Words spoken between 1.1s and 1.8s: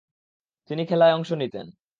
অংশ নিতেন।